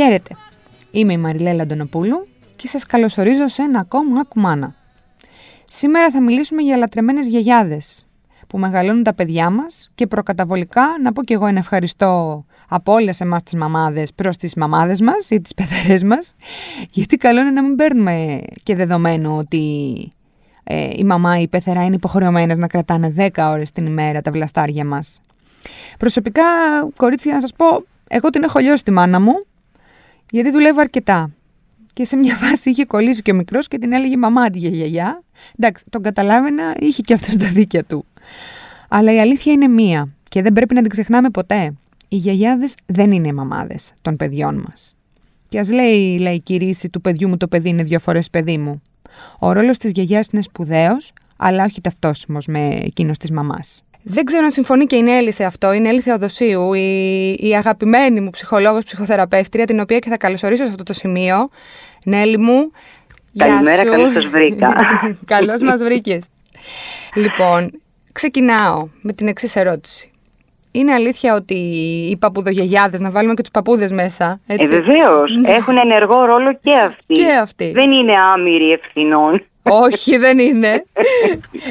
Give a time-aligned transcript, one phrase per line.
[0.00, 0.36] Χαίρετε,
[0.90, 2.26] είμαι η Μαριλέλα Αντωνοπούλου
[2.56, 4.74] και σας καλωσορίζω σε ένα ακόμα ακουμάνα.
[5.64, 8.06] Σήμερα θα μιλήσουμε για λατρεμένες γιαγιάδες
[8.46, 13.20] που μεγαλώνουν τα παιδιά μας και προκαταβολικά να πω και εγώ ένα ευχαριστώ από όλες
[13.20, 16.34] εμάς τις μαμάδες προς τις μαμάδες μας ή τις πεθερές μας,
[16.90, 19.62] γιατί καλό είναι να μην παίρνουμε και δεδομένο ότι
[20.64, 24.30] ε, η μαμά ή η πεθερά είναι υποχρεωμένες να κρατάνε 10 ώρες την ημέρα τα
[24.30, 25.20] βλαστάρια μας.
[25.98, 26.42] Προσωπικά,
[26.96, 29.32] κορίτσια, να σας πω, εγώ την έχω λιώσει τη μάνα μου,
[30.30, 31.30] γιατί δουλεύω αρκετά.
[31.92, 34.68] Και σε μια φάση είχε κολλήσει και ο μικρός και την έλεγε μαμά τη για
[34.68, 35.22] γιαγιά.
[35.58, 38.04] Εντάξει, τον καταλάβαινα, είχε και αυτός τα δίκια του.
[38.88, 41.72] Αλλά η αλήθεια είναι μία και δεν πρέπει να την ξεχνάμε ποτέ.
[42.08, 44.96] Οι γιαγιάδες δεν είναι οι μαμάδες των παιδιών μας.
[45.48, 48.58] Και ας λέει η λαϊκή ρίση του παιδιού μου το παιδί είναι δύο φορές παιδί
[48.58, 48.82] μου.
[49.38, 53.82] Ο ρόλος της γιαγιάς είναι σπουδαίος, αλλά όχι ταυτόσιμος με εκείνος της μαμάς.
[54.10, 55.72] Δεν ξέρω αν συμφωνεί και η Νέλη σε αυτό.
[55.72, 60.70] Η Νέλη Θεοδοσίου, η, η αγαπημένη μου ψυχολόγος, ψυχοθεραπεύτρια, την οποία και θα καλωσορίσω σε
[60.70, 61.48] αυτό το σημείο.
[62.04, 62.70] Νέλη μου,
[63.38, 64.72] Καλημέρα, καλώς σας βρήκα.
[65.34, 66.24] καλώς μας βρήκες.
[67.14, 67.80] λοιπόν,
[68.12, 70.10] ξεκινάω με την εξής ερώτηση.
[70.72, 71.54] Είναι αλήθεια ότι
[72.10, 75.30] οι παπουδογιαγιάδες, να βάλουμε και τους παππούδες μέσα, έτσι; Ε, βεβαίως.
[75.46, 77.14] Έχουν ενεργό ρόλο και αυτοί.
[77.14, 77.70] Και αυτοί.
[77.70, 79.44] Δεν είναι άμυροι ευθυνών.
[79.70, 80.84] Όχι, δεν είναι.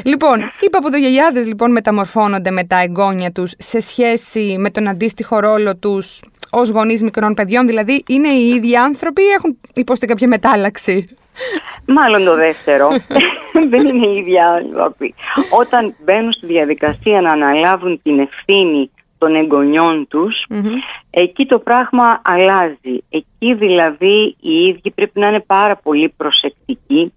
[0.04, 5.76] λοιπόν, οι παπουδογιαγιάδες λοιπόν μεταμορφώνονται με τα εγγόνια τους σε σχέση με τον αντίστοιχο ρόλο
[5.76, 11.18] τους ως γονείς μικρών παιδιών, δηλαδή είναι οι ίδιοι άνθρωποι ή έχουν υποστεί κάποια μετάλλαξη;
[11.86, 12.88] Μάλλον το δεύτερο.
[13.70, 15.14] δεν είναι οι ίδιοι άνθρωποι.
[15.58, 20.44] Όταν μπαίνουν στη διαδικασία να αναλάβουν την ευθύνη των εγγονιών τους,
[21.10, 23.04] εκεί το πράγμα αλλάζει.
[23.10, 27.12] Εκεί δηλαδή οι ίδιοι πρέπει να είναι πάρα πολύ προσεκτικοί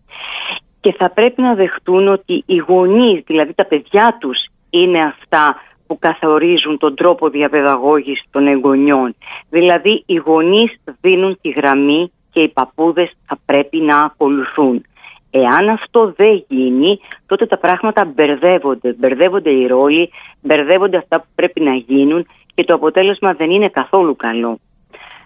[0.81, 4.37] και θα πρέπει να δεχτούν ότι οι γονείς, δηλαδή τα παιδιά τους,
[4.69, 5.55] είναι αυτά
[5.87, 9.15] που καθορίζουν τον τρόπο διαπαιδαγώγησης των εγγονιών.
[9.49, 14.85] Δηλαδή οι γονείς δίνουν τη γραμμή και οι παππούδες θα πρέπει να ακολουθούν.
[15.31, 18.95] Εάν αυτό δεν γίνει, τότε τα πράγματα μπερδεύονται.
[18.97, 20.09] Μπερδεύονται οι ρόλοι,
[20.41, 24.59] μπερδεύονται αυτά που πρέπει να γίνουν και το αποτέλεσμα δεν είναι καθόλου καλό.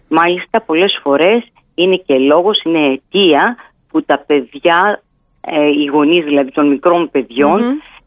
[0.07, 1.43] Μάλιστα πολλές φορές
[1.75, 3.55] είναι και λόγος, είναι αιτία
[3.89, 5.01] που τα παιδιά,
[5.45, 7.09] ε, οι γονείς δηλαδή των μικρών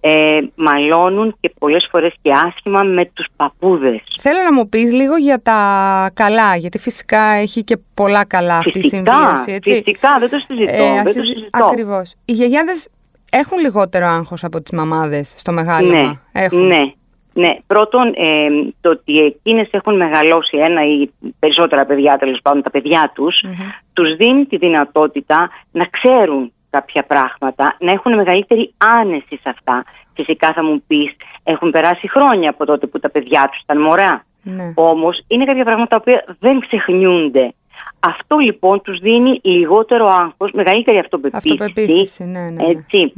[0.00, 4.02] ε, μαλώνουν και πολλές φορές και άσχημα με τους παππούδες.
[4.20, 8.78] Θέλω να μου πεις λίγο για τα καλά, γιατί φυσικά έχει και πολλά καλά αυτή
[8.78, 9.52] η συμβίωση.
[9.52, 9.82] Έτσι.
[9.84, 10.72] Φυσικά, δεν το συζητώ.
[10.72, 11.64] Ε, δεν το συζητώ.
[11.66, 12.14] Ακριβώς.
[12.24, 12.88] Οι γιαγιάδες
[13.30, 16.02] έχουν λιγότερο άγχος από τις μαμάδες στο μεγάλωμα.
[16.02, 16.66] Ναι, έχουν.
[16.66, 16.92] ναι.
[17.32, 18.48] Ναι, πρώτον ε,
[18.80, 23.48] το ότι εκείνες έχουν μεγαλώσει ένα ή περισσότερα παιδιά, τέλος πάντων τα παιδιά τους, mm
[23.92, 29.84] τους δίνει τη δυνατότητα να ξέρουν κάποια πράγματα, να έχουν μεγαλύτερη άνεση σε αυτά.
[30.14, 34.24] Φυσικά θα μου πεις, έχουν περάσει χρόνια από τότε που τα παιδιά τους ήταν μωρά.
[34.42, 34.72] Ναι.
[34.74, 37.54] Όμως είναι κάποια πράγματα που δεν ξεχνιούνται.
[38.00, 42.64] Αυτό λοιπόν τους δίνει λιγότερο άγχος, μεγαλύτερη αυτοπεποίθηση, αυτοπεποίθηση ναι, ναι, ναι.
[42.64, 43.12] Έτσι,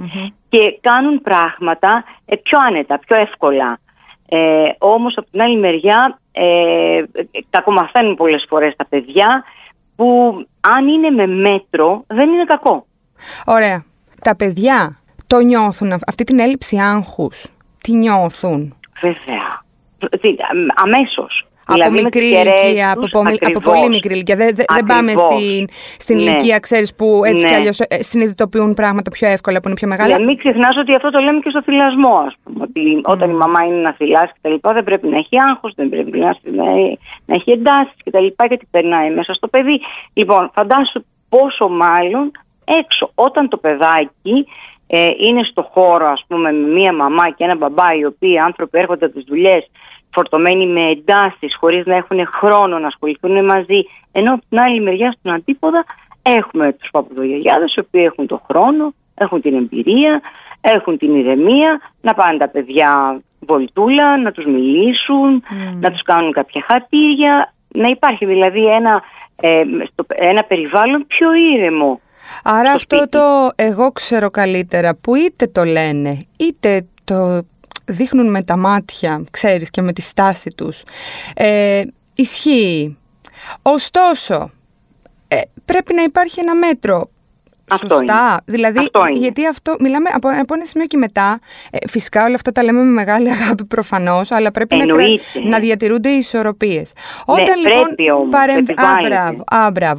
[0.48, 3.78] και κάνουν πράγματα ε, πιο άνετα, πιο εύκολα.
[4.28, 7.02] Ε, όμως από την άλλη μεριά ε,
[7.50, 9.44] κακομαθαίνουν πολλές φορές τα παιδιά
[9.96, 12.86] που αν είναι με μέτρο δεν είναι κακό.
[13.44, 13.84] Ωραία.
[14.22, 17.46] Τα παιδιά το νιώθουν, αυτή την έλλειψη άγχους,
[17.80, 19.62] τι νιώθουν; Βέβαια.
[20.74, 21.44] Αμέσως.
[21.66, 24.36] Από δηλαδή μικρή ηλικία, από, από, πολύ μικρή ηλικία.
[24.36, 25.66] Δεν, δεν πάμε στην,
[25.98, 26.22] στην ναι.
[26.22, 27.48] ηλικία, ξέρεις, που έτσι ναι.
[27.48, 30.16] κι αλλιώς ε, συνειδητοποιούν πράγματα πιο εύκολα, που είναι πιο μεγάλα.
[30.16, 32.62] Για μην ξεχνάς ότι αυτό το λέμε και στο θυλασμό, ας πούμε.
[32.62, 36.18] Ότι όταν η μαμά είναι να θυλάσει κτλ., δεν πρέπει να έχει άγχος, δεν πρέπει
[36.18, 36.36] να,
[37.24, 38.26] να έχει εντάσεις κτλ.
[38.48, 39.80] Γιατί περνάει μέσα στο παιδί.
[40.12, 42.30] Λοιπόν, φαντάσου πόσο μάλλον
[42.64, 43.10] έξω.
[43.14, 44.46] Όταν το παιδάκι
[44.86, 48.78] ε, είναι στο χώρο, ας πούμε, με μία μαμά και ένα μπαμπά, οι οποίοι άνθρωποι
[48.78, 49.70] έρχονται από τις δουλειές
[50.10, 55.12] φορτωμένοι με εντάσεις, χωρίς να έχουν χρόνο να ασχοληθούν μαζί, ενώ από την άλλη μεριά
[55.18, 55.84] στον αντίποδα
[56.22, 60.20] έχουμε τους παπουδογιαγιάδες, οι οποίοι έχουν το χρόνο, έχουν την εμπειρία,
[60.60, 65.78] έχουν την ηρεμία, να πάνε τα παιδιά βολτούλα, να τους μιλήσουν, mm.
[65.80, 69.02] να τους κάνουν κάποια χατήρια, να υπάρχει δηλαδή ένα,
[69.40, 72.00] ε, στο, ένα περιβάλλον πιο ήρεμο
[72.42, 77.42] Άρα αυτό το εγώ ξέρω καλύτερα που είτε το λένε είτε το
[77.84, 80.82] δείχνουν με τα μάτια, ξέρεις, και με τη στάση τους,
[81.34, 81.82] ε,
[82.14, 82.98] ισχύει.
[83.62, 84.50] Ωστόσο,
[85.28, 87.08] ε, πρέπει να υπάρχει ένα μέτρο
[87.70, 88.28] αυτό Σωστά.
[88.30, 88.40] Είναι.
[88.44, 89.18] Δηλαδή, αυτό είναι.
[89.18, 91.38] γιατί αυτό, μιλάμε από, από ένα σημείο και μετά.
[91.70, 94.84] Ε, φυσικά όλα αυτά τα λέμε με μεγάλη αγάπη προφανώς, αλλά πρέπει να,
[95.48, 96.92] να διατηρούνται οι ισορροπίες.
[97.26, 97.94] Ναι, Όταν λοιπόν.
[97.94, 98.12] Πρέπει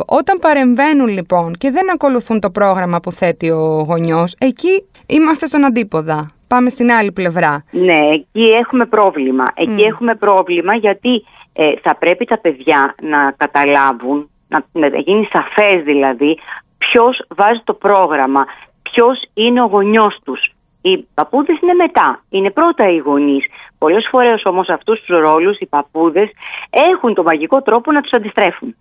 [0.06, 5.65] Όταν παρεμβαίνουν λοιπόν και δεν ακολουθούν το πρόγραμμα που θέτει ο γονιός, εκεί είμαστε στον
[5.65, 6.27] αντίποδα.
[6.47, 7.63] Πάμε στην άλλη πλευρά.
[7.71, 9.44] Ναι, εκεί έχουμε πρόβλημα.
[9.53, 15.83] Εκεί έχουμε πρόβλημα γιατί ε, θα πρέπει τα παιδιά να καταλάβουν να, να γίνει σαφές
[15.83, 16.38] δηλαδή
[16.83, 18.45] ποιος βάζει το πρόγραμμα,
[18.81, 20.51] ποιος είναι ο γονιός τους.
[20.81, 23.45] Οι παππούδες είναι μετά, είναι πρώτα οι γονείς.
[23.77, 26.29] Πολλές φορές όμως αυτούς τους ρόλους οι παππούδες
[26.69, 28.75] έχουν το μαγικό τρόπο να τους αντιστρέφουν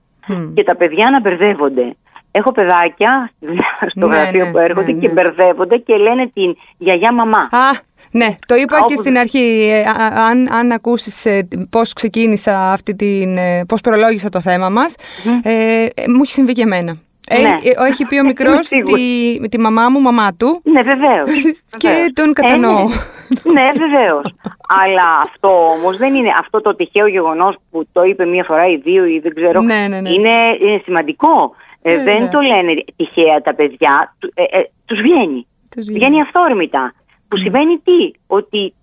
[0.55, 1.97] και τα παιδιά να μπερδεύονται.
[2.31, 3.31] Έχω παιδάκια
[3.95, 7.39] στο ναι, γραφείο ναι, που έρχονται ναι, και μπερδεύονται και λένε την γιαγιά μαμά.
[7.39, 7.79] Α,
[8.11, 9.69] ναι, το είπα και στην αρχή.
[9.71, 9.85] Ε,
[10.21, 13.37] αν, αν ακούσεις ε, πώς ξεκίνησα αυτή την...
[13.37, 14.97] Ε, πώς προλόγησα το θέμα μας,
[15.43, 16.97] ε, μου έχει συμβεί και εμένα.
[17.41, 17.55] Ναι.
[17.89, 20.61] Έχει πει ο μικρός τη, τη μαμά μου, μαμά του.
[20.65, 21.31] Ναι, βεβαίως.
[21.77, 22.85] και τον κατανοώ.
[23.55, 24.35] ναι, βεβαίως.
[24.83, 28.77] Αλλά αυτό όμως δεν είναι αυτό το τυχαίο γεγονός που το είπε μία φορά ή
[28.77, 29.61] δύο ή δεν ξέρω.
[29.61, 30.11] Ναι, ναι, ναι.
[30.11, 31.55] Είναι, είναι σημαντικό.
[31.83, 34.17] Ε, δεν το λένε τυχαία τα παιδιά.
[34.35, 35.47] Ε, ε, τους βγαίνει.
[35.69, 35.99] Τους βγαίνει.
[35.99, 36.95] βγαίνει αυθόρμητα.
[37.29, 37.43] Που ναι.
[37.43, 38.75] σημαίνει τι, ότι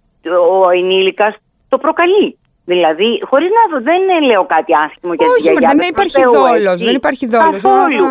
[0.61, 1.35] ο ενήλικας
[1.69, 2.37] το προκαλεί.
[2.71, 6.83] Δηλαδή, χωρίς να δεν λέω κάτι άσχημο για Όχι, τη δεν υπάρχει δόλος.
[6.83, 7.61] Δεν υπάρχει δόλος.
[7.61, 8.03] Καθόλου.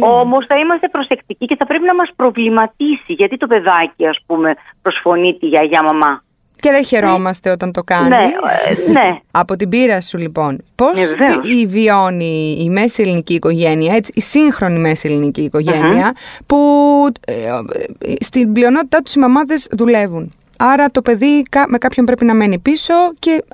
[0.00, 3.12] Όμως θα είμαστε προσεκτικοί και θα πρέπει να μας προβληματίσει.
[3.20, 6.22] Γιατί το παιδάκι, ας πούμε, προσφωνεί τη γιαγιά μαμά.
[6.60, 8.08] Και δεν χαιρόμαστε όταν το κάνει.
[8.08, 8.24] Ναι,
[8.86, 9.16] ε, ναι.
[9.42, 14.78] Από την πείρα σου λοιπόν, πώς ναι, βιώνει η μέση ελληνική οικογένεια, έτσι, η σύγχρονη
[14.78, 15.50] μέση ελληνική
[16.46, 16.58] που
[17.26, 20.32] ε, ε, στην πλειονότητά τους οι μαμάδες δουλεύουν.
[20.58, 23.44] Άρα το παιδί με κάποιον πρέπει να μένει πίσω και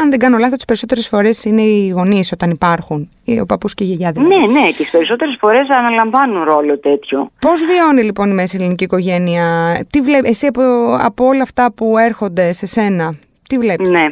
[0.00, 3.08] αν δεν κάνω λάθος τις περισσότερες φορές είναι οι γονείς όταν υπάρχουν,
[3.40, 4.34] ο παππούς και η γιαγιά δηλαδή.
[4.34, 7.30] Ναι, ναι, και τις περισσότερες φορές αναλαμβάνουν ρόλο τέτοιο.
[7.38, 9.44] Πώς βιώνει λοιπόν η μέση ελληνική οικογένεια,
[9.90, 10.62] τι βλέπεις, εσύ από,
[11.00, 13.14] από όλα αυτά που έρχονται σε σένα,
[13.48, 14.04] τι βλέπεις; Ναι,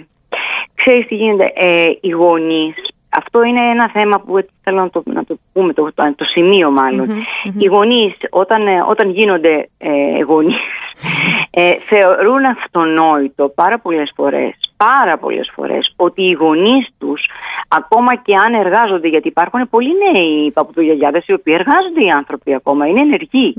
[0.74, 2.74] ξέρεις τι γίνεται, ε, οι γονείς
[3.16, 6.72] αυτό είναι ένα θέμα που έτσι θέλω να το, να το πούμε, το, το σημείο
[7.58, 10.56] Οι γονείς όταν, ε, όταν γίνονται ε, γονείς
[11.50, 17.28] ε, θεωρούν αυτονόητο πάρα πολλές φορές, πάρα πολλές φορές ότι οι γονείς τους
[17.68, 22.86] ακόμα και αν εργάζονται γιατί υπάρχουν πολλοί νέοι παππουδογιαγιάδες οι οποίοι εργάζονται οι άνθρωποι ακόμα,
[22.86, 23.54] είναι ενεργοί.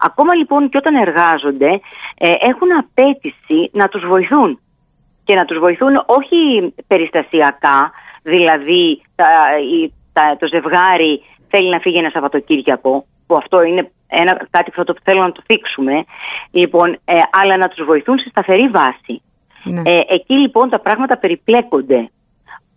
[0.00, 1.80] Ακόμα λοιπόν και όταν εργάζονται
[2.18, 4.58] ε, έχουν απέτηση να τους βοηθούν.
[5.24, 7.92] Και να τους βοηθούν όχι περιστασιακά
[8.24, 9.02] Δηλαδή
[10.12, 14.94] τα, το ζευγάρι θέλει να φύγει ένα Σαββατοκύριακο, που αυτό είναι ένα, κάτι που το
[15.02, 16.04] θέλω να το θίξουμε,
[16.50, 19.22] λοιπόν, ε, αλλά να τους βοηθούν σε σταθερή βάση.
[19.64, 19.80] Ναι.
[19.84, 22.08] Ε, εκεί λοιπόν τα πράγματα περιπλέκονται.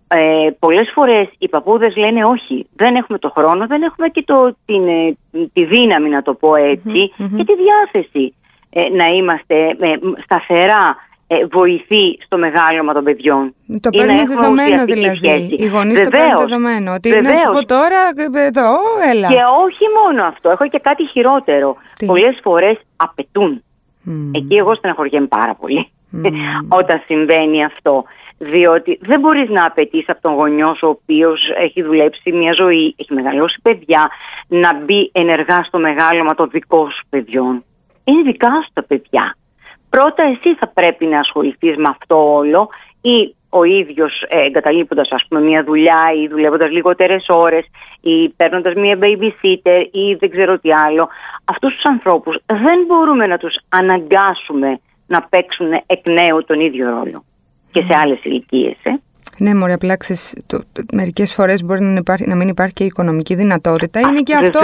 [0.10, 4.56] Ε, πολλές φορές οι παππούδες λένε όχι, δεν έχουμε το χρόνο, δεν έχουμε και το,
[4.66, 5.18] την, ε,
[5.54, 8.34] τη δύναμη να το πω ετσι και τη διάθεση
[8.70, 9.78] ε, να είμαστε
[10.24, 10.96] σταθερά
[11.27, 13.53] ε, βοηθεί στο μεγάλωμα των παιδιών.
[13.81, 15.18] Το παίρνει δεδομένο δηλαδή.
[15.18, 15.56] Σχέση.
[15.57, 16.94] Οι γονείς το παίρνουν δεδομένο.
[16.94, 17.33] Ότι Βεβαίως.
[17.33, 18.00] να σου πω τώρα,
[18.47, 18.69] εδώ,
[19.12, 19.27] έλα.
[19.27, 21.75] Και όχι μόνο αυτό, έχω και κάτι χειρότερο.
[22.06, 23.63] Πολλές φορές απαιτούν.
[24.07, 24.12] Mm.
[24.31, 26.25] Εκεί εγώ στεναχωριέμαι πάρα πολύ mm.
[26.79, 28.03] όταν συμβαίνει αυτό.
[28.39, 33.13] Διότι δεν μπορείς να απαιτείς από τον γονιό ο οποίος έχει δουλέψει μια ζωή, έχει
[33.13, 34.09] μεγαλώσει παιδιά,
[34.47, 37.63] να μπει ενεργά στο μεγάλωμα των δικών σου παιδιών.
[38.03, 39.35] Είναι δικά σου τα παιδιά
[39.89, 42.69] πρώτα εσύ θα πρέπει να ασχοληθείς με αυτό όλο
[43.01, 47.65] ή ο ίδιος ε, εγκαταλείποντας ας πούμε μια δουλειά ή δουλεύοντας λιγότερες ώρες
[48.01, 51.08] ή παίρνοντας μια babysitter ή δεν ξέρω τι άλλο.
[51.46, 57.24] Αυτούς τους ανθρώπους δεν μπορούμε να τους αναγκάσουμε να παίξουν εκ νέου τον ίδιο ρόλο
[57.72, 58.77] και σε άλλες ηλικίες.
[58.84, 58.94] Ε.
[59.38, 59.98] Ναι, μωρέ, απλά
[60.93, 64.00] μερικές φορές μπορεί να, υπάρχει, να μην υπάρχει και οικονομική δυνατότητα.
[64.00, 64.60] Είναι και αυτό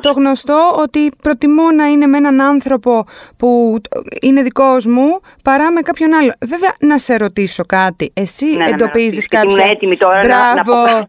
[0.00, 3.04] το γνωστό ότι προτιμώ να είναι με έναν άνθρωπο
[3.36, 3.78] που
[4.20, 6.32] είναι δικός μου παρά με κάποιον άλλο.
[6.46, 8.10] Βέβαια, να σε ρωτήσω κάτι.
[8.14, 9.46] Εσύ ναι, εντοπίζεις ναι, ναι.
[9.46, 9.70] κάποια.
[9.70, 10.72] έτοιμη τώρα Μπράβο.
[10.72, 11.06] Να,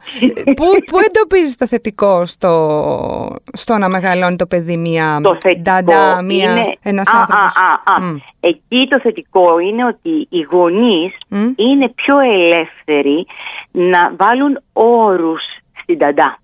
[0.54, 6.52] πού, πού εντοπίζεις το θετικό στο, στο να μεγαλώνει το παιδί μία το νταντά, μία,
[6.52, 6.78] είναι...
[6.82, 11.16] ένας άνθρωπος; Α, α, α, Εκεί το θετικό είναι ότι οι γονείς
[11.56, 13.26] είναι πιο ελεύθεροι
[13.72, 15.44] να βάλουν όρους
[15.82, 16.40] στην ταντά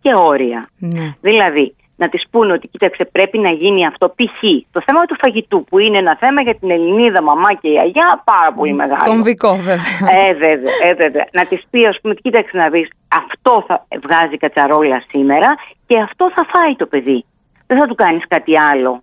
[0.00, 0.68] και όρια.
[0.78, 1.14] Ναι.
[1.20, 4.40] Δηλαδή, να τη πούνε ότι κοίταξε πρέπει να γίνει αυτό π.χ.
[4.72, 8.22] Το θέμα του φαγητού που είναι ένα θέμα για την Ελληνίδα μαμά και η αγιά
[8.24, 9.04] πάρα πολύ μεγάλο.
[9.04, 10.26] Κομβικό βέβαια.
[10.26, 11.26] Ε, βέβαια, ε, βέβαια.
[11.32, 15.56] Να τη πει ας πούμε κοίταξε να δεις αυτό θα βγάζει κατσαρόλα σήμερα
[15.86, 17.24] και αυτό θα φάει το παιδί.
[17.66, 19.02] Δεν θα του κάνεις κάτι άλλο.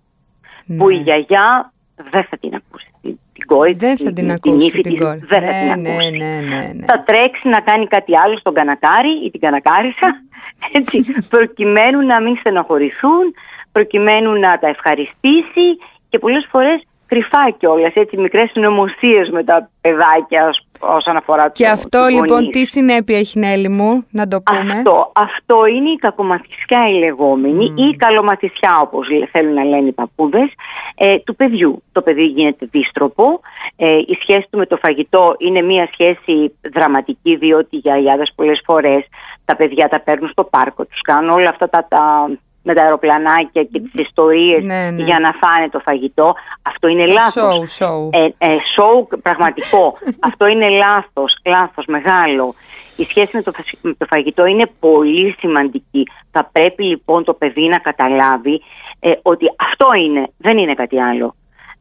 [0.66, 0.76] Ναι.
[0.76, 2.90] Που η γιαγιά δεν θα την ακούσει
[3.32, 5.18] την κόρη Δεν θα την ακούσει την κόρη.
[5.18, 6.16] Δεν θα την ναι, ακούσει.
[6.16, 10.22] Ναι, ναι, ναι, Θα τρέξει να κάνει κάτι άλλο στον κανακάρι ή την κανακάρισα
[10.78, 13.34] έτσι, προκειμένου να μην στενοχωρηθούν,
[13.72, 15.66] προκειμένου να τα ευχαριστήσει
[16.08, 22.06] και πολλές φορές κρυφά κιόλας, έτσι μικρές συνωμοσίες με τα παιδάκια όσον αφορά Και αυτό
[22.06, 26.92] λοιπόν τι συνέπεια έχει Νέλη μου, να το πούμε; Αυτό, αυτό είναι η κακομαθησιά η
[26.92, 30.52] λεγόμενη ή η καλομαθησιά όπως θέλουν να λένε οι παππούδες
[30.94, 31.82] ε, του παιδιού.
[31.92, 33.40] Το παιδί γίνεται δίστροπο,
[33.76, 38.62] ε, η σχέση του με το φαγητό είναι μια σχέση δραματική διότι για ιάδες πολλές
[38.64, 39.04] φορές
[39.44, 42.30] τα παιδιά τα παίρνουν στο πάρκο, τους κάνουν όλα αυτά τα, τα
[42.66, 45.02] με τα αεροπλανάκια και τις ιστορίες ναι, ναι.
[45.02, 46.34] για να φάνε το φαγητό.
[46.62, 47.78] Αυτό είναι λάθος.
[47.78, 48.08] Show, show.
[48.10, 49.96] Ε, ε, show πραγματικό.
[50.28, 52.54] Αυτό είναι λάθος, λάθος μεγάλο.
[52.96, 56.02] Η σχέση με το, με το φαγητό είναι πολύ σημαντική.
[56.30, 58.62] Θα πρέπει λοιπόν το παιδί να καταλάβει
[59.00, 61.34] ε, ότι αυτό είναι, δεν είναι κάτι άλλο.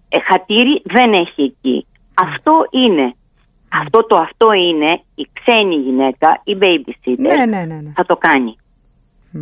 [0.10, 1.88] Ε, χατήρι δεν έχει εκεί.
[2.14, 3.16] Αυτό είναι.
[3.82, 7.92] Αυτό το αυτό είναι η ξένη γυναίκα, η babysitter, Ναι, ναι, ναι, ναι.
[7.96, 8.56] θα το κάνει.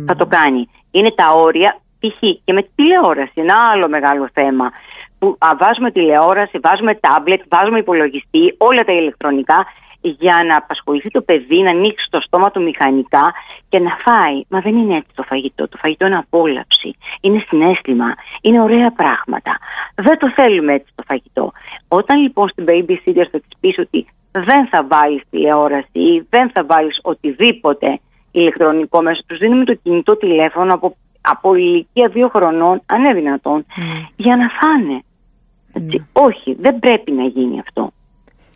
[0.06, 0.68] Θα το κάνει.
[0.90, 2.18] Είναι τα όρια, π.χ.
[2.44, 4.70] και με τηλεόραση, ένα άλλο μεγάλο θέμα.
[5.18, 9.66] Που α, βάζουμε τηλεόραση, βάζουμε τάμπλετ, βάζουμε υπολογιστή, όλα τα ηλεκτρονικά
[10.00, 13.32] για να απασχοληθεί το παιδί, να ανοίξει το στόμα του μηχανικά
[13.68, 14.42] και να φάει.
[14.48, 15.68] Μα δεν είναι έτσι το φαγητό.
[15.68, 19.58] Το φαγητό είναι απόλαυση, είναι συνέστημα, είναι ωραία πράγματα.
[19.94, 21.52] Δεν το θέλουμε έτσι το φαγητό.
[21.88, 26.64] Όταν λοιπόν στην babysitter θα της πεις ότι δεν θα βάλεις τηλεόραση ή δεν θα
[26.64, 28.00] βάλεις οτιδήποτε
[28.38, 33.64] ηλεκτρονικό μέσο, τους δίνουμε το κινητό τηλέφωνο από, από ηλικία δύο χρονών, αν είναι δυνατόν,
[33.76, 33.84] Ναι.
[34.16, 35.00] για να φάνε.
[35.72, 36.06] Έτσι.
[36.12, 37.90] Όχι, δεν πρέπει να γίνει αυτό.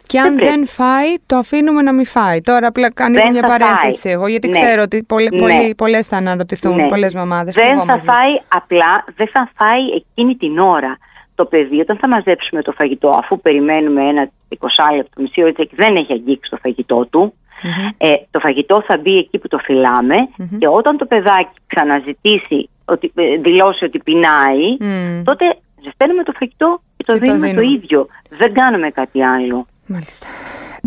[0.06, 0.50] Και αν πρέπει.
[0.50, 2.40] δεν φάει, το αφήνουμε να μην φάει.
[2.40, 4.12] Τώρα απλά κάνει Δεν μια θα παρένθεση φάει.
[4.12, 4.60] εγώ, γιατί Ναι.
[4.60, 5.38] ξέρω ότι πολλέ, Ναι.
[5.38, 6.86] πολλοί- πολλές θα αναρωτηθούν, Ναι.
[6.88, 7.54] πολλές μαμάδες.
[7.54, 8.04] και Δεν εγώ θα μαζί.
[8.06, 10.98] φάει απλά, δεν θα φάει εκείνη την ώρα.
[11.34, 15.74] Το παιδί όταν θα μαζέψουμε το φαγητό, αφού περιμένουμε ένα 20 λεπτό, μισή ώρα, έτσι,
[15.76, 17.88] δεν έχει αγγίξει το φαγητό του, Μμμ.
[17.98, 20.58] ε, το φαγητό θα μπει εκεί που το φυλάμε Μμμ.
[20.58, 25.22] και όταν το παιδάκι ξαναζητήσει, ότι, ε, δηλώσει ότι πεινάει, Μμ.
[25.24, 25.44] τότε
[25.84, 27.76] ζεσταίνουμε το φαγητό και το Και το δίνουμε το, δίνουμε.
[27.76, 28.06] ίδιο.
[28.28, 29.66] Δεν κάνουμε κάτι άλλο.
[29.86, 30.26] Μάλιστα.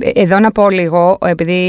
[0.01, 1.62] Ε, Εδώ να πω λίγο, επειδή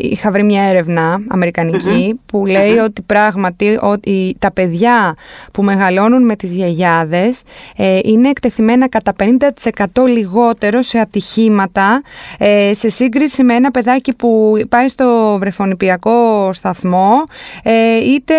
[0.00, 5.14] είχα βρει μια έρευνα αμερικανική που λέει ότι πράγματι ότι τα παιδιά
[5.52, 7.42] που μεγαλώνουν με τις γιαγιάδες
[7.76, 12.02] ε, είναι εκτεθειμένα κατά 50% λιγότερο σε ατυχήματα
[12.38, 17.24] ε, σε σύγκριση με ένα παιδάκι που πάει στο βρεφονιπιακό σταθμό
[17.62, 18.34] ε, είτε,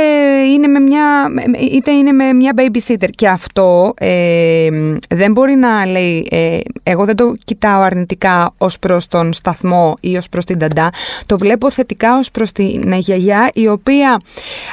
[0.53, 1.27] είναι με μια,
[1.71, 3.09] είτε είναι με μια babysitter.
[3.15, 4.69] Και αυτό ε,
[5.09, 10.17] δεν μπορεί να λέει, ε, εγώ δεν το κοιτάω αρνητικά ως προς τον σταθμό ή
[10.17, 10.89] ως προς την ταντά,
[11.25, 14.21] το βλέπω θετικά ως προς την γιαγιά η οποία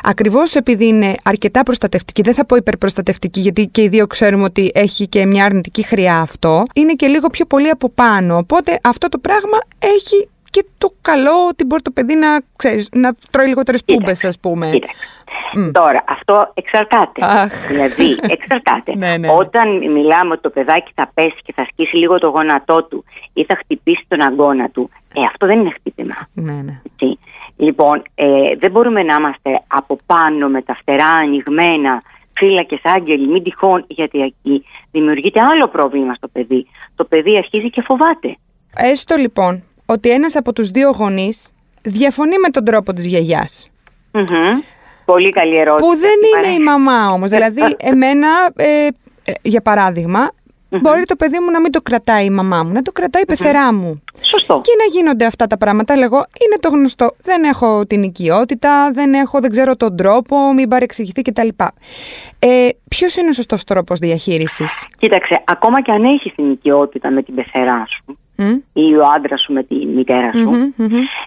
[0.02, 4.70] ακριβώς επειδή είναι αρκετά προστατευτική, δεν θα πω υπερπροστατευτική γιατί και οι δύο ξέρουμε ότι
[4.74, 8.36] έχει και μια αρνητική χρειά αυτό, είναι και λίγο πιο πολύ από πάνω.
[8.36, 13.14] Οπότε αυτό το πράγμα έχει και το καλό ότι μπορεί το παιδί να, ξέρεις, να
[13.30, 14.70] τρώει λιγότερες πούμπες ας πούμε.
[14.70, 14.96] Κοίταξε.
[15.72, 17.24] Τώρα, αυτό εξαρτάται.
[17.24, 17.66] Αχ.
[17.68, 18.94] Δηλαδή, εξαρτάται.
[19.00, 19.28] Ναι, ναι, ναι.
[19.30, 23.44] Όταν μιλάμε ότι το παιδάκι θα πέσει και θα σκίσει λίγο το γόνατό του ή
[23.44, 26.14] θα χτυπήσει τον αγκώνα του, ε, αυτό δεν είναι χτύπημα.
[26.32, 26.80] Ναι, ναι.
[26.90, 27.18] Έτσι.
[27.56, 28.26] Λοιπόν, ε,
[28.58, 32.02] δεν μπορούμε να είμαστε από πάνω με τα φτερά ανοιγμένα,
[32.32, 36.66] φύλακε άγγελοι, μην τυχόν, γιατί εκεί δημιουργείται άλλο πρόβλημα στο παιδί.
[36.94, 38.36] Το παιδί αρχίζει και φοβάται.
[38.76, 41.48] Έστω λοιπόν ότι ένας από τους δύο γονείς
[41.82, 43.70] διαφωνεί με τον τρόπο της γιαγιάς.
[44.12, 44.60] Μμμ.
[45.04, 45.90] Πολύ καλή ερώτηση.
[45.90, 47.30] Που δεν είναι Μ' η μαμά όμως.
[47.30, 48.86] Δηλαδή, εμένα, ε,
[49.24, 50.30] ε, για παράδειγμα,
[50.78, 53.26] μπορεί το παιδί μου να μην το κρατάει η μαμά μου, να το κρατάει η
[53.26, 54.02] πεθερά μου.
[54.22, 54.60] Σωστό.
[54.62, 55.96] Και να γίνονται αυτά τα πράγματα.
[55.96, 57.10] Λέγω, είναι το γνωστό.
[57.22, 61.48] Δεν έχω την οικειότητα, δεν έχω, δεν ξέρω τον τρόπο, μην παρεξηγηθεί κτλ.
[62.38, 67.22] Ε, Ποιος είναι ο σωστός τρόπος διαχείρισης, Κοίταξε, ακόμα και αν έχεις την οικειότητα με
[67.22, 68.18] την πεθερά σου
[68.72, 70.74] ή ο άντρας σου με τη μητέρα σου,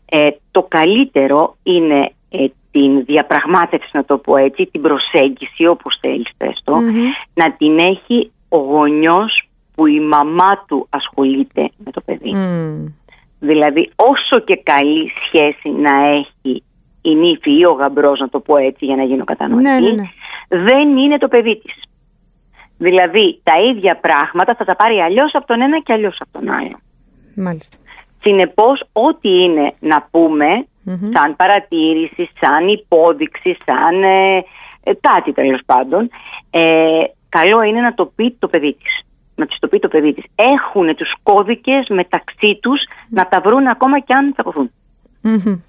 [0.06, 6.30] ε, το καλύτερο είναι ε, την διαπραγμάτευση, να το πω έτσι, την προσέγγιση, όπως θέλεις
[6.38, 6.74] πες το,
[7.34, 12.34] να την έχει ο γονιός που η μαμά του ασχολείται με το παιδί.
[13.40, 16.64] Δηλαδή, όσο και καλή σχέση να έχει
[17.02, 19.92] η νύφη ή ο γαμπρός, να το πω έτσι για να γίνω κατανοητή, Ναι, ναι,
[19.92, 20.04] ναι.
[20.48, 21.74] δεν είναι το παιδί της.
[22.78, 26.50] Δηλαδή, τα ίδια πράγματα θα τα πάρει αλλιώς από τον ένα και αλλιώς από τον
[26.50, 26.80] άλλο.
[27.36, 27.78] Μάλιστα.
[28.22, 30.66] Συνεπώς, ό,τι είναι να πούμε,
[31.14, 34.44] σαν παρατήρηση, σαν υπόδειξη, σαν ε,
[34.84, 36.10] ε, κάτι τέλος πάντων,
[36.50, 37.04] ε,
[37.38, 39.02] καλό είναι να το πει το παιδί της.
[39.36, 40.24] Να της το πει το παιδί της.
[40.36, 44.72] Έχουν τους κώδικες μεταξύ τους να τα βρουν ακόμα και αν τσακωθούν.
[45.22, 45.60] Μμμ.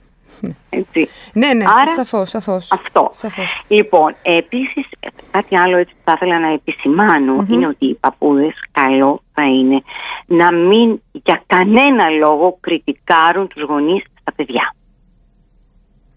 [0.70, 1.08] Έτσι.
[1.32, 2.72] Ναι, ναι, Άρα, σαφώς, σαφώς.
[2.72, 3.10] Αυτό.
[3.12, 3.62] Σαφώς.
[3.68, 4.86] Λοιπόν, επίσης,
[5.30, 9.82] κάτι άλλο έτσι που θα ήθελα να επισημανω είναι ότι οι παππούδες καλό θα είναι
[10.26, 14.74] να μην για κανένα λόγο κριτικάρουν τους γονείς στα παιδιά.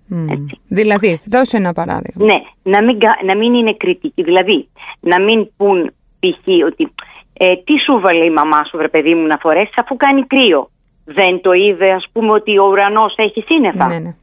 [0.08, 0.30] Μμ.
[0.30, 0.60] Έτσι.
[0.68, 2.26] Δηλαδή, δώσε ένα παράδειγμα.
[2.26, 4.24] Ναι, να μην, κα- να μην είναι κριτική.
[4.24, 4.68] Δηλαδή,
[5.00, 6.48] να μην πούν π.χ.
[6.66, 6.92] ότι
[7.34, 10.70] ε, τι σου βάλε η μαμά σου βρε παιδί μου να φορέσεις αφού κάνει κρύο.
[11.06, 13.88] Δεν το είδε ας πούμε ότι ο ουρανός έχει σύννεφα.
[13.88, 14.16] Ναι, ναι.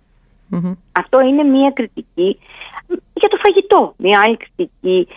[0.93, 2.39] Αυτό είναι μια κριτική
[3.15, 3.95] για το φαγητό.
[3.97, 5.09] Μια άλλη κριτική.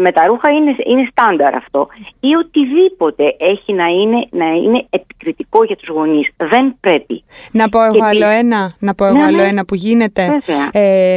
[0.00, 1.88] Με τα ρούχα είναι, είναι στάνταρ αυτό.
[2.20, 6.28] Ή οτιδήποτε έχει να είναι, να είναι επικριτικό για τους γονείς.
[6.36, 7.24] Δεν πρέπει.
[7.52, 9.48] Να πω εγώ άλλο ένα, να πω εγώ ναι, άλλο ναι.
[9.48, 10.40] ένα που γίνεται.
[10.72, 11.16] Ε,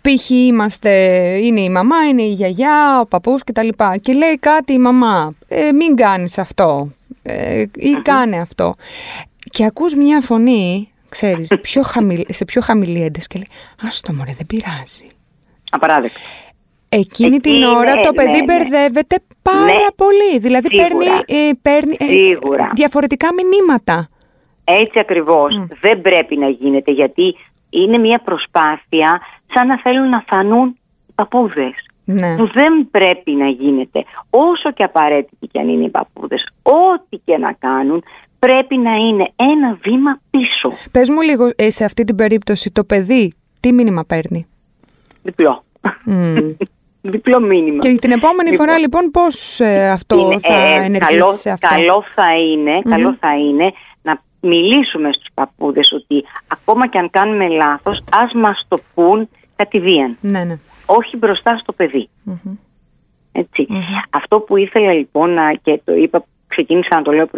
[0.00, 0.30] Π.χ.
[0.30, 0.90] είμαστε,
[1.42, 3.68] είναι η μαμά, είναι η γιαγιά, ο παππούς κτλ.
[4.00, 6.92] Και λέει κάτι η μαμά, ε, μην κάνεις αυτό
[7.22, 8.74] ε, ή κάνε αυτό.
[9.50, 13.48] Και ακούς μια φωνή ξέρεις, πιο χαμηλ, σε πιο χαμηλή ένταση και λέει
[13.86, 15.06] «Ας το μωρέ, δεν πειράζει».
[15.70, 16.20] Απαράδεκτο.
[16.88, 19.90] Εκείνη την ναι, ώρα το παιδί ναι, μπερδεύεται πάρα ναι.
[19.96, 20.38] πολύ.
[20.38, 22.06] Δηλαδή παίρνει, ε, παίρνει ε,
[22.74, 24.08] διαφορετικά μηνύματα.
[24.64, 25.66] Έτσι ακριβώς.
[25.80, 27.36] Δεν πρέπει να γίνεται γιατί
[27.70, 29.20] είναι μια προσπάθεια
[29.54, 30.68] σαν να θέλουν να φανούν
[31.06, 31.74] οι παππούδες.
[32.04, 32.36] Ναι.
[32.36, 34.04] Που δεν πρέπει να γίνεται.
[34.30, 38.04] Όσο και απαραίτητοι και αν είναι οι παππούδες, ό,τι και να κάνουν,
[38.46, 40.72] πρέπει να είναι ένα βήμα πίσω.
[40.90, 44.46] Πες μου λίγο ε, σε αυτή την περίπτωση το παιδί τι μήνυμα παίρνει;
[45.22, 45.64] Διπλό.
[46.06, 46.56] Mm.
[47.14, 47.78] Διπλό μήνυμα.
[47.78, 51.68] Και την επόμενη λοιπόν, φορά λοιπόν πώς ε, αυτό θα ε, ενεργήσει καλό, σε αυτό;
[51.68, 53.72] Καλό θα, είναι, καλό θα είναι
[54.02, 60.16] να μιλήσουμε στους παππούδες ότι ακόμα και αν κάνουμε λάθος ας μας το πούν κατηδίαν.
[60.20, 60.58] Ναι, ναι.
[60.86, 62.08] Όχι μπροστά στο παιδί.
[63.32, 63.68] ετσι
[64.10, 67.28] Αυτό που ήθελα λοιπόν να, και το είπα ξεκίνησα να το λέω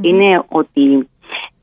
[0.00, 1.08] είναι ότι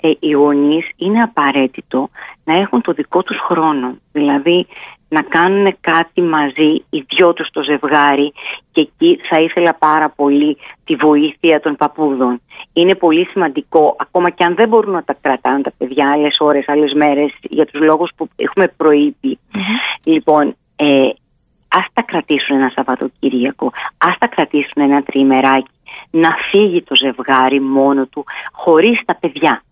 [0.01, 2.10] ε, οι γονείς είναι απαραίτητο
[2.44, 3.96] να έχουν το δικό τους χρόνο.
[4.12, 4.68] Δηλαδή
[5.08, 8.34] να κάνουν κάτι μαζί οι δυο τους το ζευγάρι
[8.72, 12.42] και εκεί θα ήθελα πάρα πολύ τη βοήθεια των παππούδων.
[12.74, 16.63] Είναι πολύ σημαντικό, ακόμα και αν δεν μπορούν να τα κρατάνε τα παιδιά άλλες ώρες,
[16.68, 18.74] άλλες μέρες, για τους λόγους που έχουμε
[20.04, 21.10] Λοιπόν, ε,
[21.68, 25.72] ας τα κρατήσουν ένα Σαββατοκύριακο, ας τα κρατήσουν ένα τριημεράκι
[26.12, 29.63] να φύγει το ζευγάρι μόνο του χωρίς τα παιδιά.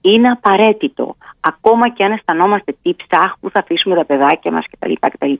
[0.00, 4.92] Είναι απαραίτητο, ακόμα και αν αισθανόμαστε τι ψάχ που θα αφήσουμε τα παιδάκια μας κτλ.
[5.00, 5.32] κτλ.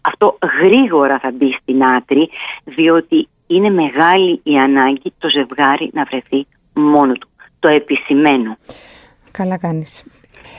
[0.00, 2.30] Αυτό γρήγορα θα μπει στην άκρη,
[2.64, 7.28] διότι είναι μεγάλη η ανάγκη το ζευγάρι να βρεθεί μόνο του.
[7.58, 8.56] Το επισημένω.
[9.30, 10.04] Καλά κάνεις.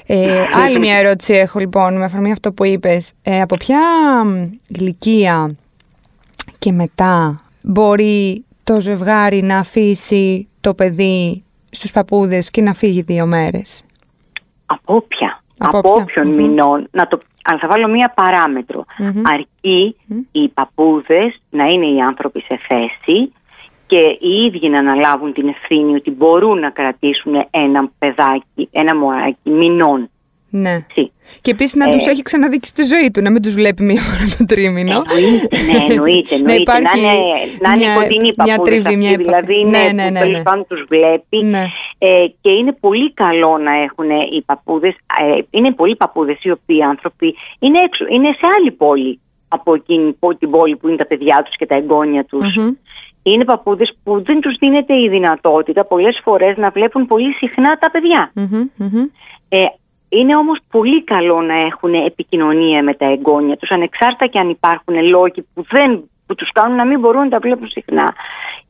[0.06, 3.14] Ε, άλλη μια ερώτηση έχω λοιπόν με αφορμή αυτό που είπες.
[3.24, 3.82] Ε, από ποια
[4.68, 5.56] ηλικία
[6.60, 13.26] και μετά μπορεί το ζευγάρι να αφήσει το παιδί στους παππούδες και να φύγει δύο
[13.26, 13.86] μέρες;
[14.66, 15.44] Από όποια.
[15.58, 16.88] Από, από όποιον μηνών.
[16.92, 18.86] Να το, αλλά θα βάλω μία παράμετρο.
[19.24, 19.96] Αρκεί
[20.32, 23.34] οι παππούδες να είναι οι άνθρωποι σε θέση
[23.88, 29.50] και οι ίδιοι να αναλάβουν την ευθύνη ότι μπορούν να κρατήσουν ένα παιδάκι, ένα μωράκι
[29.50, 30.10] μηνών.
[30.50, 30.86] Ναι.
[31.42, 34.02] Και επίσης να ε, τους έχει ξαναδείξει στη ζωή του, να μην τους βλέπει μία
[34.02, 35.02] φορά το τρίμηνο.
[35.18, 36.36] Εννοείται, ναι, εννοείται.
[36.36, 36.44] εννοείται.
[36.46, 37.24] να, υπάρχει να είναι,
[37.60, 40.42] να είναι κοντινή μια τριβή, μια Δηλαδή, ναι, ναι, ναι, ναι, ναι.
[40.44, 41.44] που τους βλέπει.
[41.44, 41.66] Ναι.
[41.98, 44.94] Ε, και είναι πολύ καλό να έχουν οι παππούδες.
[44.94, 50.16] Ε, είναι πολλοί παππούδες οι οποίοι άνθρωποι είναι, έξω, είναι σε άλλη πόλη από εκείνη
[50.38, 52.56] την πόλη που είναι τα παιδιά τους και τα εγγόνια τους.
[53.24, 57.92] Είναι παππούδες που δεν τους δίνεται η δυνατότητα πολλές φορές να βλέπουν πολύ συχνά τα
[57.92, 58.32] παιδιά.
[59.50, 59.64] Ε,
[60.10, 65.04] είναι όμως πολύ καλό να έχουν επικοινωνία με τα εγγόνια τους, ανεξάρτητα και αν υπάρχουν
[65.04, 68.14] λόγοι που, δεν, που τους κάνουν να μην μπορούν να τα βλέπουν συχνά.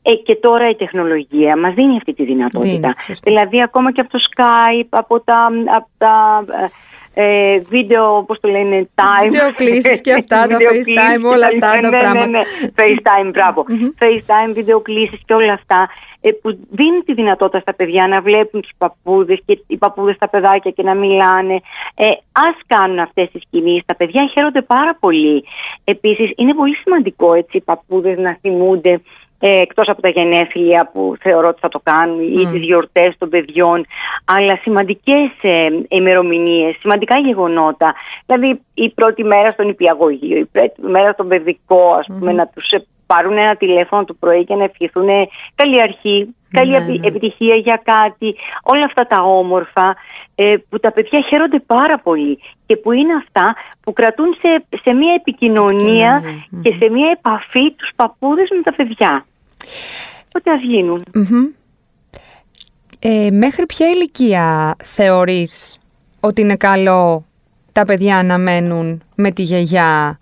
[0.02, 2.94] Ε, και τώρα η τεχνολογία μας δίνει αυτή τη δυνατότητα.
[3.22, 6.44] δηλαδή ακόμα και από το Skype, από τα, από τα
[7.14, 9.22] ε, βίντεο, όπως το λένε, time.
[9.22, 12.26] Βίντεο κλήσεις και αυτά, τα FaceTime, όλα αυτά τα ναι, πράγματα.
[12.26, 12.44] Ναι, ναι,
[12.76, 13.64] FaceTime, μπράβο.
[13.98, 15.88] FaceTime, βίντεο κλήσεις και όλα αυτά
[16.20, 20.28] ε, που δίνει τη δυνατότητα στα παιδιά να βλέπουν τους παππούδες και οι παππούδες στα
[20.28, 21.54] παιδάκια και να μιλάνε.
[21.94, 23.82] Ε, ας κάνουν αυτές τις κινήσεις.
[23.86, 25.44] Τα παιδιά χαίρονται πάρα πολύ.
[25.84, 29.00] Επίσης είναι πολύ σημαντικό έτσι οι παππούδες να θυμούνται
[29.40, 33.28] ε, εκτός από τα γενέθλια που θεωρώ ότι θα το κάνουν ή τις γιορτές των
[33.28, 33.86] παιδιών
[34.24, 37.94] αλλά σημαντικές ε, ημερομηνίες, σημαντικά γεγονότα.
[38.26, 42.64] Δηλαδή η πρώτη μέρα στον υπηαγωγείο η πρώτη μέρα στον παιδικό ας πούμε να τους
[43.06, 45.08] πάρουν ένα τηλέφωνο το πρωί και να ευχηθούν
[45.54, 47.06] καλή αρχή, καλή ναι, ναι.
[47.06, 49.96] επιτυχία για κάτι, όλα αυτά τα όμορφα
[50.34, 54.92] ε, που τα παιδιά χαίρονται πάρα πολύ και που είναι αυτά που κρατούν σε, σε
[54.92, 56.22] μια επικοινωνία
[56.62, 59.24] και σε μια επαφή τους παππούδες με τα παιδιά.
[60.26, 61.04] Οπότε ας γινουν
[63.02, 65.78] ε, μέχρι ποια ηλικία θεωρείς
[66.20, 67.24] ότι είναι καλό
[67.72, 70.18] τα παιδιά να μένουν με τη γιαγιά;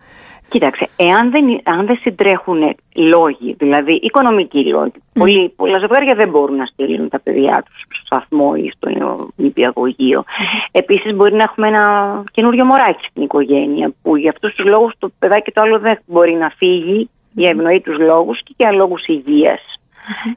[0.48, 6.56] Κοίταξε, εάν δεν, αν δεν συντρέχουν λόγοι, δηλαδή οικονομικοί λόγοι, πολλοί, πολλά ζευγάρια δεν μπορούν
[6.56, 8.88] να στείλουν τα παιδιά τους στο σταθμό ή στο
[9.36, 10.24] νηπιαγωγείο.
[10.26, 10.68] Mm.
[10.70, 11.84] Επίσης, μπορεί να έχουμε ένα
[12.32, 16.32] καινούριο μωράκι στην οικογένεια, που για αυτούς τους λόγους το παιδάκι το άλλο δεν μπορεί
[16.32, 19.02] να φύγει για ευνοήτους λόγους και για λόγους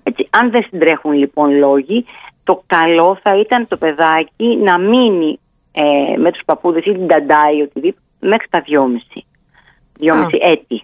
[0.03, 2.05] Έτσι, αν δεν συντρέχουν λοιπόν λόγοι,
[2.43, 5.39] το καλό θα ήταν το παιδάκι να μείνει
[5.71, 9.25] ε, με τους παππούδες ή την ταντά ή οτιδήποτε μέχρι τα δυόμιση.
[9.99, 10.83] Δυόμιση έτη.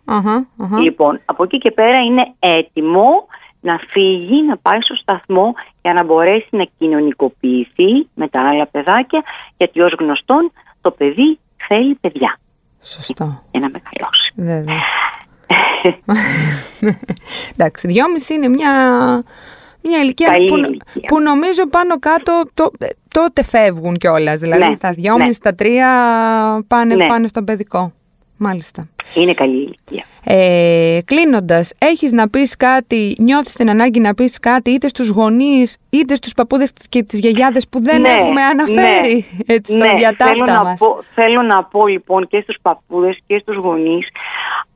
[0.82, 3.28] Λοιπόν, από εκεί και πέρα είναι έτοιμο
[3.62, 9.24] να φύγει, να πάει στο σταθμό για να μπορέσει να κοινωνικοποιηθεί με τα άλλα παιδάκια,
[9.58, 10.52] γιατί ως γνωστόν
[10.82, 12.40] το παιδί θέλει παιδιά.
[12.82, 13.44] Σωστό.
[13.52, 14.34] Για να μεγαλώσει.
[14.36, 14.82] Βέβαια.
[17.56, 18.72] Εντάξει, δυόμιση είναι μια,
[19.82, 22.72] μια ηλικία, που, που, νομίζω πάνω κάτω το,
[23.14, 24.40] τότε φεύγουν κιόλας.
[24.40, 25.52] Δηλαδή ναι, τα δυόμιση, ναι.
[25.52, 25.90] τα τρία
[26.68, 27.08] πάνε, ναι.
[27.08, 27.92] πάνε στον παιδικό.
[28.38, 28.88] Μάλιστα.
[29.16, 30.06] Είναι καλή ηλικία.
[30.30, 35.78] Ε, Κλείνοντας, έχεις να πεις κάτι, νιώθεις την ανάγκη να πεις κάτι είτε στους γονείς
[35.90, 39.94] είτε στους παππούδες και τις γιαγιάδες που δεν ναι, έχουμε αναφέρει ναι, έτσι, στο ναι,
[39.94, 40.80] διατάστα θέλω μας.
[40.80, 44.08] Να πω, θέλω να πω λοιπόν και στους παππούδες και στους γονείς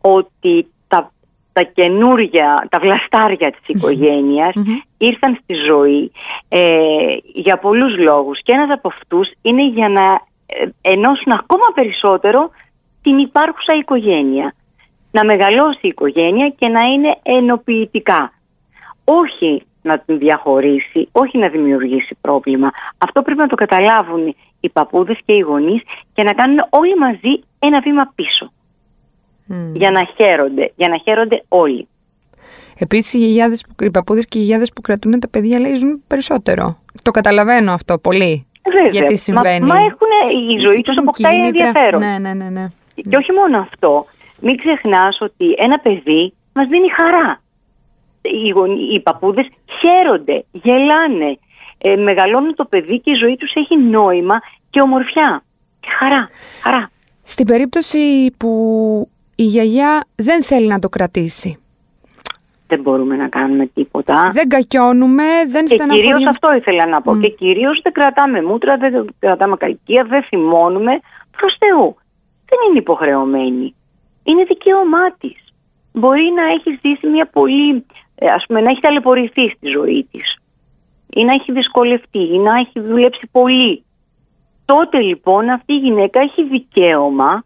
[0.01, 1.11] ότι τα,
[1.53, 4.53] τα καινούργια, τα βλαστάρια της οικογενειας
[4.97, 6.11] ήρθαν στη ζωή
[6.49, 10.01] ε, για πολλούς λόγους και ένας από αυτούς είναι για να
[10.45, 12.49] ε, ενώσουν ακόμα περισσότερο
[13.01, 14.53] την υπάρχουσα οικογένεια.
[15.11, 18.33] Να μεγαλώσει η οικογένεια και να είναι ενοποιητικά.
[19.03, 22.71] Όχι να την διαχωρίσει, όχι να δημιουργήσει πρόβλημα.
[22.97, 25.81] Αυτό πρέπει να το καταλάβουν οι παππούδες και οι γονείς
[26.13, 28.51] και να κάνουν όλοι μαζί ένα βήμα πίσω.
[29.73, 31.87] Για να χαίρονται, για να χαίρονται όλοι.
[32.77, 36.77] Επίσης, οι, οι παππούδες και οι γιαγιάδες που κρατούν τα παιδιά λέει ζουν περισσότερο.
[37.01, 38.45] Το καταλαβαίνω αυτό πολύ.
[38.73, 38.91] Βέβαια.
[38.91, 39.65] Γιατί συμβαίνει.
[39.65, 40.07] Μα, μα έχουν
[40.53, 41.99] η ζωή τους αποκτάει ενδιαφέρον.
[41.99, 42.67] Ναι, ναι, ναι, ναι.
[42.95, 44.05] Και όχι μόνο αυτό.
[44.39, 47.41] Μην ξεχνάς ότι ένα παιδί μας δίνει χαρά.
[48.21, 48.53] Οι,
[48.93, 49.47] οι παππούδες
[49.79, 51.37] χαίρονται, γελάνε,
[51.77, 55.43] ε, μεγαλώνουν το παιδί και η ζωή τους έχει νόημα και ομορφιά
[55.79, 56.29] και χαρά.
[56.63, 56.89] χαρά.
[57.23, 58.49] Στην περίπτωση που
[59.41, 61.59] η γιαγιά δεν θέλει να το κρατήσει.
[62.67, 64.29] Δεν μπορούμε να κάνουμε τίποτα.
[64.31, 66.01] Δεν κακιώνουμε, δεν στεναχωρούμε.
[66.01, 67.17] Και κυρίως αυτό ήθελα να πω.
[67.19, 70.99] Και κυρίως δεν κρατάμε μούτρα, δεν κρατάμε κακία, δεν θυμώνουμε.
[71.37, 71.95] Προς Θεού
[72.49, 73.75] δεν είναι υποχρεωμένη.
[74.23, 75.37] Είναι δικαίωμά της.
[75.93, 80.35] Μπορεί να έχει ζήσει μια πολύ, ε, ας πούμε, να έχει ταλαιπωρηθεί στη ζωή της
[81.13, 83.83] ή να έχει δυσκολευτεί ή να έχει δουλέψει πολύ.
[84.65, 87.43] Τότε λοιπόν αυτή η γυναίκα έχει δικαίωμα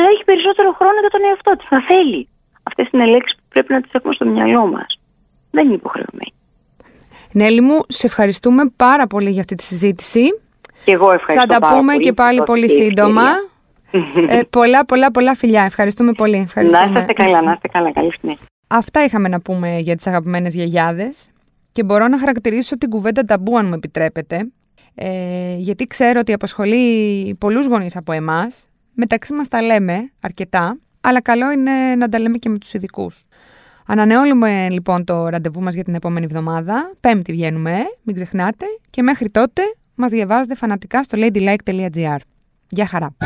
[0.00, 2.28] να έχει περισσότερο χρόνο για τον εαυτό της, να θέλει.
[2.62, 4.90] Αυτές είναι λέξεις που πρέπει να τις έχουμε στο μυαλό μας.
[5.50, 6.32] Δεν είναι υποχρεωμένη.
[7.32, 10.24] Νέλη μου, σε ευχαριστούμε πάρα πολύ για αυτή τη συζήτηση.
[10.84, 13.22] Και εγώ ευχαριστώ Θα τα πούμε και πάλι πολύ σύντομα.
[14.28, 15.62] Ε, πολλά, πολλά, πολλά φιλιά.
[15.62, 16.36] Ευχαριστούμε πολύ.
[16.36, 16.90] Ευχαριστούμε.
[16.90, 17.92] Να είστε καλά, να είστε καλά.
[17.92, 18.46] Καλή συνέχεια.
[18.66, 21.30] Αυτά είχαμε να πούμε για τις αγαπημένες γιαγιάδες
[21.72, 24.50] και μπορώ να χαρακτηρίσω την κουβέντα ταμπού αν μου επιτρέπετε
[24.94, 31.20] ε, γιατί ξέρω ότι απασχολεί πολλούς γονείς από εμάς μεταξύ μας τα λέμε αρκετά αλλά
[31.20, 33.24] καλό είναι να τα λέμε και με τους ειδικούς.
[33.86, 36.94] Ανανεώνουμε λοιπόν το ραντεβού μας για την επόμενη εβδομάδα.
[37.00, 38.66] Πέμπτη βγαίνουμε, μην ξεχνάτε.
[38.90, 39.62] Και μέχρι τότε
[39.94, 42.18] μας διαβάζετε φανατικά στο ladylike.gr.
[42.68, 43.16] Γεια χαρά!